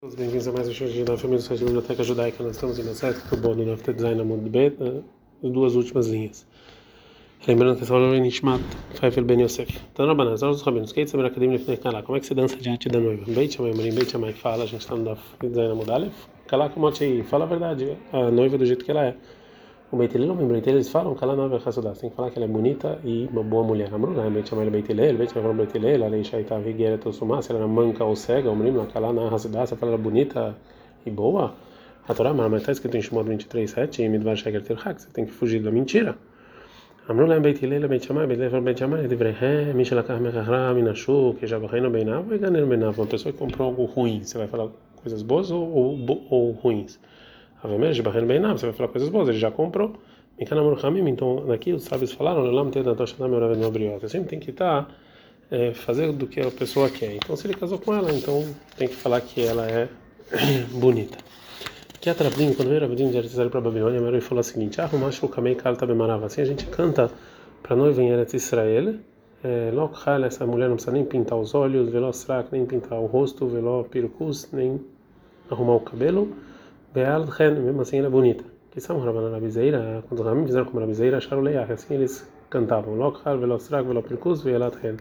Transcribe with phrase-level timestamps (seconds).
[0.00, 2.44] Todos bem-vindos a mais um show de da família do site da Biblioteca Judaica.
[2.44, 4.76] Nós estamos em Maseret, Tubon, no Nafta Design Amud Bet,
[5.42, 6.46] as duas últimas linhas.
[7.48, 8.62] Lembrando que essa aula é Nishmat
[8.94, 9.76] Faifel Ben Yosef.
[9.92, 12.56] Então, na banana, os rabinos, que saber academia de Kala, como é que você dança
[12.58, 13.24] diante da noiva?
[13.26, 16.28] Beit Chamai, Marim, Beit Chamai, fala, a gente está no Design Amud Aleph.
[16.46, 19.16] Kala, como aí, fala a verdade, a noiva do jeito que ela é.
[19.90, 22.30] O Beit Hillel, o Beit eles falam que ela não é Hassudá, tem que falar
[22.30, 23.88] que ela é bonita e uma boa mulher.
[23.90, 27.40] Amru lá, Beit Chamai, Beit Hillel, Beit Chamai, Beit Hillel, ela é Shaita, Vigera, Tosumá,
[27.40, 30.54] se ela era manca ou cega, o menino, Kala na Hassudá, você fala ela bonita
[31.06, 31.54] e boa,
[32.06, 35.32] a Torá mas está escrito em Shimon 23:7 e Midbar Sheker Tirhak, você tem que
[35.32, 36.18] fugir da mentira.
[37.08, 41.46] Amru Hillel, Beit Shammai, Beit Levar, Beit Shammai, Divrei He, Mishel Akar Mechahra, Minashu, que
[41.46, 44.48] já vai no Beinav, e Ganer Beinav, uma pessoa que comprou algo ruim, você vai
[44.48, 47.00] falar coisas boas ou, ou, ou ruins?
[47.62, 49.94] Você vai falar coisas boas, ele já comprou.
[50.38, 52.44] Então aqui os sábios falaram,
[53.56, 54.88] Nobriot, sempre tem que estar
[55.50, 57.16] é, fazer do que a pessoa quer.
[57.16, 58.44] Então se ele casou com ela, então
[58.76, 59.88] tem que falar que ela é
[60.72, 61.18] bonita.
[62.00, 64.88] Que atrapalhinho, quando veio Rabidinho de Israel para a Babilônia, Mero falou o seguinte: Ah,
[64.92, 66.26] Macho Kamei Kalta Bemarava.
[66.26, 67.10] Assim a gente canta
[67.60, 68.94] para noiva em Eretz Israel.
[69.72, 72.10] Lokhal, essa mulher não precisa nem pintar os olhos, veló
[72.52, 74.80] nem pintar o rosto, veló Pirkus, nem
[75.50, 76.32] arrumar o cabelo.
[76.92, 78.44] Beal Ren, mesmo assim ela é bonita.
[78.70, 82.94] Que são Rabana Rabizeira, quando os Ramim fizeram como Rabizeira, acharam Leach, assim eles cantavam.
[82.94, 84.96] Lokhal, veló Srak, veló Pirkus, Vealat Ren.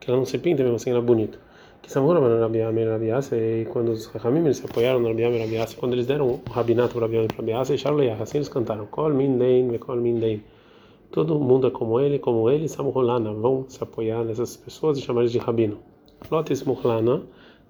[0.00, 1.38] Que ela não se pinta, mesmo assim ela é bonita
[1.84, 5.76] que Samura Rabiame e Rabiase, e quando os Ramim se apoiaram no Rabiame e Rabiase,
[5.76, 9.12] quando eles deram o rabinato para Rabiame e Rabiase, deixaram Leah, assim eles cantaram: Kol
[9.12, 10.42] min dein, kol min dein.
[11.10, 15.26] Todo mundo é como ele, como ele, Samurolana, vão se apoiar nessas pessoas e chamar
[15.26, 15.76] de rabino.
[16.30, 17.22] Lotis Muhlana,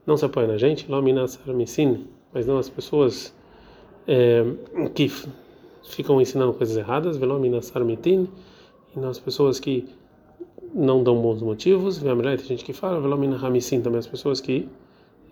[0.06, 3.34] não se apoia na gente, Lominas Armisin, mas não as pessoas
[4.94, 5.10] que
[5.84, 8.28] ficam ensinando coisas erradas, Velominas Armitin,
[8.96, 9.88] e as pessoas que
[10.74, 13.00] não dão bons motivos, tem gente que fala,
[13.80, 14.68] também as pessoas que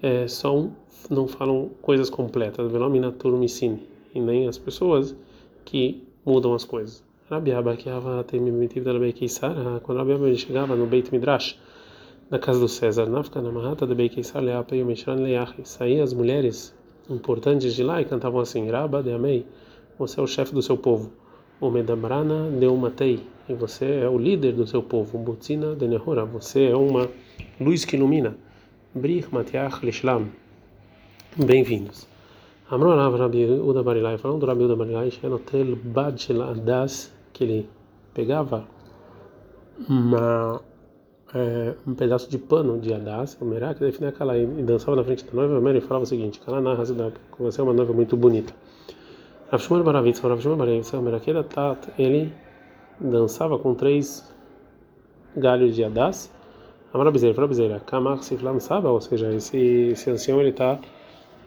[0.03, 0.73] é, são,
[1.11, 2.71] não falam coisas completas,
[4.15, 5.17] e nem as pessoas
[5.65, 7.03] que mudam as coisas.
[8.27, 8.41] Tem
[8.85, 8.93] da
[9.81, 11.59] quando Rabi Abba chegava no Beit Midrash,
[12.31, 13.23] na casa do César, na
[13.87, 13.95] da
[15.65, 16.75] saíam as mulheres
[17.09, 19.47] importantes de lá e cantavam assim: Rabba de Amei,
[19.99, 21.13] você é o chefe do seu povo.
[21.61, 25.19] O Medamrana deu matei, e você é o líder do seu povo.
[25.19, 27.09] Butzina de Nehora, você é uma
[27.61, 28.37] luz que ilumina.
[28.95, 30.29] Brich Matiach Lishlam.
[31.37, 32.07] Bem-vindos.
[32.71, 35.79] Amron Rabi Uda Barilai, falando do Rabi Uda Barilai, Shenotel
[36.17, 37.69] Shel Adas, que ele
[38.15, 38.65] pegava
[39.89, 40.61] uma,
[41.35, 45.25] é, um pedaço de pano de Adas, o Merak, define aquela e dançava na frente
[45.25, 46.75] da noiva, e falava o seguinte: Kalaná
[47.39, 48.53] você é uma noiva muito bonita.
[49.51, 52.33] Rav Shmuel Baravitz, Rav Shmuel Baravitz, Merakeda Tat, ele
[53.01, 54.31] dançava com três
[55.37, 56.31] galhos de Adas.
[56.93, 59.57] Amara Bezerra, Fala Bezerra, Kamar Siflam Saba, ou seja, esse,
[59.93, 60.79] esse ancião ele está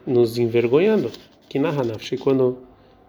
[0.04, 1.08] nos envergonhando.
[1.48, 2.58] Que narra Nafshi, quando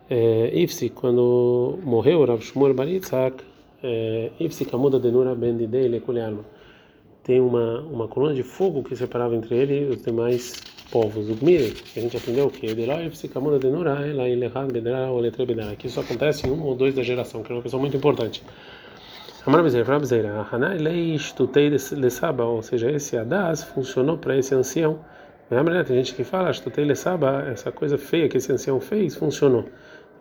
[0.08, 3.44] é, Ifsi, quando morreu Rav Shmuel Baritzak,
[3.84, 6.56] é, Ifsi Kamuda Denura Ben Didei Lekulealma.
[7.28, 11.30] Tem uma, uma coluna de fogo que separava entre ele e os demais povos.
[11.30, 12.68] O Gmir, a gente aprendeu que?
[15.78, 18.42] Que isso acontece em um ou dois da geração, que é uma pessoa muito importante.
[19.46, 21.70] Amar Bezerra, Bezerra, Hanai Leish Tutei
[22.40, 25.00] ou seja, esse Adas funcionou para esse ancião.
[25.50, 29.66] Tem gente que fala, Tutei Lesaba, essa coisa feia que esse ancião fez, funcionou.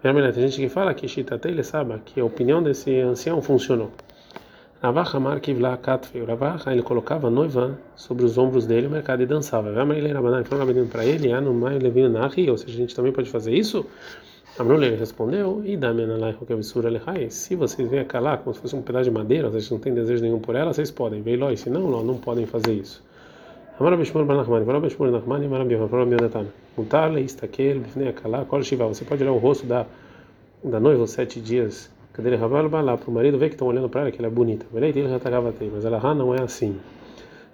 [0.02, 3.92] Tem gente que fala que Shitatei Lesaba, que a opinião desse ancião funcionou.
[4.86, 6.20] Ravacha Markivla Katfe.
[6.20, 9.68] O Ravacha ele colocava a noiva sobre os ombros dele, o mercado e dançava.
[9.68, 10.14] Ele
[10.44, 13.52] falou para ele, ah, no mai levino nahi, ou seja, a gente também pode fazer
[13.52, 13.84] isso?
[14.56, 17.28] Amrul ele respondeu, e da menalai rokevsura lehai.
[17.30, 20.22] Se vocês vêm calar como se fosse um pedaço de madeira, vocês não têm desejo
[20.22, 21.20] nenhum por ela, vocês podem.
[21.20, 23.02] Veiloi, se não, não podem fazer isso.
[23.80, 26.46] Amar Bishmur Banachman, Amar Bishmur Nachman, Amar Bishmur Banachman.
[26.78, 28.86] Mutar le istakel, bifnei akalah, kol shiva.
[28.86, 29.84] Você pode olhar o rosto da
[30.62, 34.10] da noiva sete dias Cadê ele para o marido ver que estão olhando para ela
[34.10, 34.64] que ela é bonita.
[34.72, 36.74] Mas ela não é assim.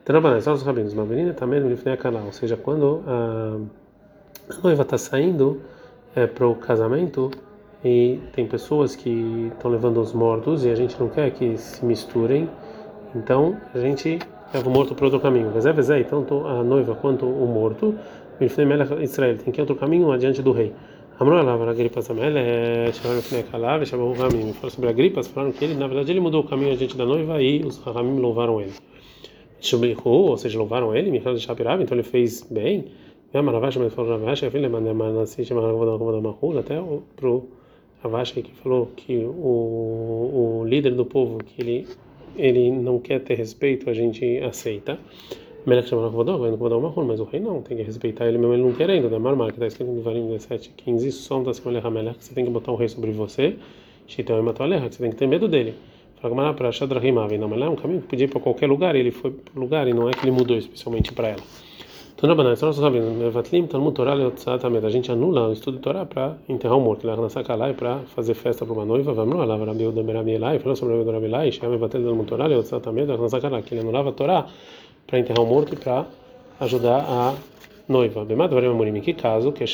[0.04, 0.92] Trabalhar só os rabinos.
[0.92, 3.58] Uma menina também no canal, ou seja, quando a
[4.62, 5.60] noiva está saindo
[6.14, 7.28] é, para o casamento
[7.84, 11.84] e tem pessoas que estão levando os mortos e a gente não quer que se
[11.84, 12.48] misturem,
[13.16, 14.20] então a gente
[14.54, 15.50] leva o morto para outro caminho.
[15.50, 17.96] Vezé, tanto a noiva quanto o morto,
[18.40, 20.72] Israel tem que ir outro caminho adiante do rei.
[21.20, 24.52] Amro Alav, a gripa Samel, o o Ramim.
[24.54, 27.04] Falaram sobre a gripa, falaram que ele, na verdade, ele mudou o caminho adiante da
[27.04, 28.72] noiva e os Ramim louvaram ele.
[29.60, 32.86] Shumihu, ou seja, louvaram ele, Michal de Shapirav, então ele fez bem.
[33.32, 35.78] Ravash, mas falou Ravash, filho, assim, chamaram
[36.58, 36.82] até
[37.14, 37.48] pro
[38.02, 41.86] Ravash que falou que o, o líder do povo, que ele,
[42.36, 44.98] ele não quer ter respeito, a gente aceita.
[45.64, 48.36] Melech chama Kvodó, vai no Kvodó Mahon, mas o rei não, tem que respeitar ele
[48.36, 51.54] mesmo ele não querendo, da Marmar, que está escrito em Devarim 17, 15, som da
[51.54, 53.56] Semana Melech, que você tem que botar um rei sobre você,
[54.06, 55.74] Shitão e matou que você tem que ter medo dele.
[56.20, 58.68] Fala para Shadrahim Avin, não, mas lá é um caminho que podia ir para qualquer
[58.68, 61.42] lugar, ele foi para o lugar e não é que ele mudou especialmente para ela.
[62.14, 66.06] Então, não, não, nós sabemos, Mevatlim, Talmud Torah, a gente anula o estudo de Torá
[66.06, 69.56] para enterrar o morto, lá na Sakalai, para fazer festa para uma noiva, vamos lá,
[69.56, 73.06] Rabi Uda Merabi Elai, falou sobre Rabi Uda Merabi Elai, Shem Mevatel Talmud Torah, Leotzatamed,
[73.06, 74.46] na Sakalai, que ele anulava a Torá
[75.06, 76.06] para enterrar o morto e para
[76.60, 77.34] ajudar a
[77.88, 78.24] noiva.
[78.24, 78.36] Bem,
[78.96, 79.66] em que caso, que é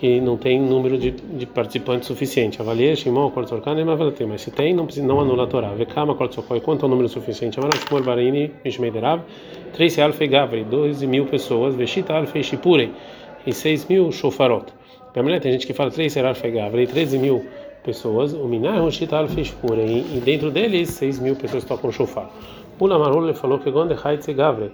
[0.00, 2.60] e não tem número de, de participantes suficiente.
[2.60, 5.70] Avalie Shimon Kortzorkan e mas se tem, não precisa não anula a Torá.
[5.70, 7.58] Vekama Kortzorkoi, quanto é o número suficiente?
[7.58, 9.22] Amarav Shmuel Barini Mishmeiderav,
[9.72, 12.92] 3 Alfei Gavri, 12 mil pessoas, Veshita Alfei Shipurei,
[13.46, 14.66] e 6 mil Shofarot.
[15.12, 17.44] Tem gente que fala 3 Alfei Gavri, 13 mil
[17.82, 22.30] pessoas, o Minar Roshita Alfei Shipurei, e dentro deles 6 mil pessoas tocam shofar.
[22.80, 24.70] O Lamarul falou que Gonde Haitze Gavri,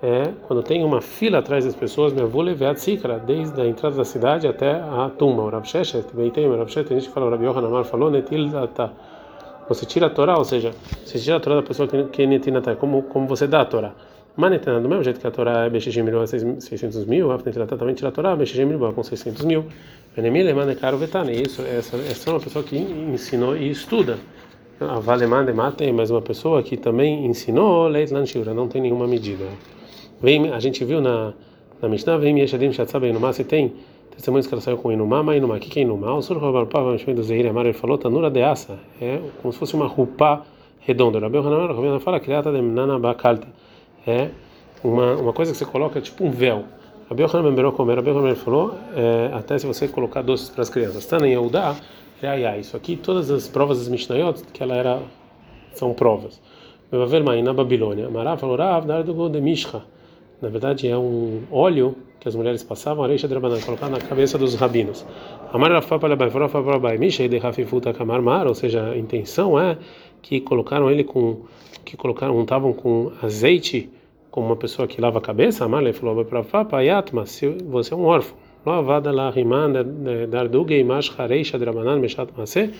[0.00, 3.96] é quando tem uma fila atrás das pessoas, avó levei a tzikra, desde a entrada
[3.96, 5.42] da cidade até a tumba.
[5.42, 8.48] O Rav Sheshet, tem, o Rav tem gente que fala, o Rav Yohanan falou, netil.
[9.68, 10.70] Você tira a Torá, ou seja,
[11.04, 13.92] você tira a Torá da pessoa que é netinatá, como, como você dá a Torá.
[14.36, 17.92] Manetanã, do mesmo jeito que a Torá é Bexigim mil, 600 mil, a Netinatá também
[17.92, 19.66] tira a Torá, Bexigim mil, com 600 mil.
[20.14, 24.16] Venemile, Manekaro, Vetane, isso, essa, essa é uma pessoa que ensinou e estuda.
[24.80, 29.08] A Valeman de Mate, mais uma pessoa que também ensinou Leit Lanshura, não tem nenhuma
[29.08, 29.44] medida.
[30.22, 31.34] Vem, a gente viu na,
[31.82, 33.72] na Mishnah, vem Yeshadim Shatzab Inumá, se tem
[34.12, 36.14] testemunhos que ela saiu com Inumá, mas Inumá, o que é Inumá?
[36.14, 39.52] O Sur Rabar Pava, Mishmei do Zeir Amar, ele falou, Tanura de Asa, é como
[39.52, 40.46] se fosse uma roupa
[40.78, 41.18] redonda.
[41.18, 43.48] Rabel Hanamar, Rabel fala, Criata de Mnana Bakalta,
[44.06, 44.28] é
[44.84, 46.62] uma, uma coisa que você coloca, tipo um véu.
[47.08, 51.04] Como Rabel Hanamar falou, é, até se você colocar doces para as crianças.
[51.04, 51.74] Tana Yehudá,
[52.22, 55.02] é isso aqui, todas as provas das Mishnayot, que ela era,
[55.72, 56.40] são provas.
[56.90, 58.08] Mevavel na Babilônia.
[58.08, 59.82] Marav falou, Rav, dar do de Mishra
[60.40, 64.54] na verdade é um óleo que as mulheres passavam, areixa drabanan, colocar na cabeça dos
[64.54, 65.04] rabinos.
[65.52, 69.76] Amar Rafa Palabai, Rafa Palabai, Mishei de Rafifuta Kamar Mar, ou seja, a intenção é
[70.22, 71.42] que colocaram ele com,
[71.84, 73.90] que colocaram, untavam com azeite,
[74.30, 75.64] como uma pessoa que lava a cabeça.
[75.64, 78.47] Amar ele falou para Rafa Payatma, se você é um órfão.
[78.68, 79.72] Lavada lá riman
[80.28, 82.70] dardugei mash hareisha drabanan meshat masé,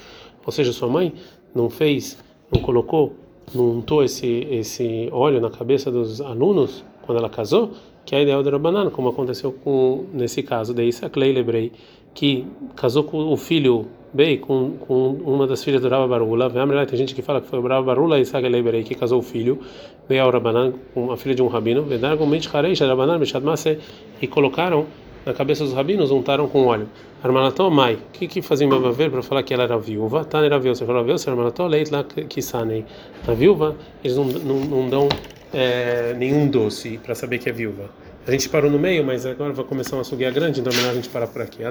[0.45, 1.13] ou seja, sua mãe
[1.55, 2.19] não fez,
[2.53, 3.15] não colocou,
[3.55, 7.73] não untou esse esse óleo na cabeça dos alunos quando ela casou,
[8.05, 11.73] que é a ideia do Rabanan, como aconteceu com nesse caso da Isa Clay Lebrei,
[12.15, 12.47] que
[12.77, 16.51] casou com o filho Bey com, com uma das filhas do Rabba Barula.
[16.87, 19.23] Tem gente que fala que foi o Barula e Isa Clay Lebrei que casou o
[19.23, 19.59] filho,
[20.09, 21.87] Rabanan, com a filha de um rabino,
[24.21, 24.87] e colocaram
[25.29, 26.89] na cabeça dos rabinos, untaram com óleo.
[27.23, 30.25] Armanató Mai, o que que fazia uma ver para falar que ela era viúva?
[30.25, 32.87] Tá, era viúva, você falou viúva, Armanató Leit lá que sanei.
[33.27, 35.09] A viúva, eles não, não, não dão
[35.53, 37.91] é, nenhum doce para saber que é viúva.
[38.27, 40.93] A gente parou no meio, mas agora vai começar uma sugueia grande, então é melhor
[40.93, 41.63] a gente parar por aqui.